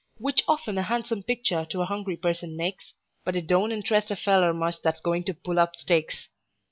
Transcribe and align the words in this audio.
Which 0.17 0.43
often 0.47 0.79
a 0.79 0.81
han'some 0.81 1.21
pictur' 1.21 1.63
to 1.65 1.83
a 1.83 1.85
hungry 1.85 2.17
person 2.17 2.57
makes, 2.57 2.95
But 3.23 3.35
it 3.35 3.45
don't 3.45 3.71
interest 3.71 4.09
a 4.09 4.15
feller 4.15 4.51
much 4.51 4.81
that's 4.81 4.99
goin' 4.99 5.23
to 5.25 5.35
pull 5.35 5.59
up 5.59 5.75
stakes. 5.75 6.27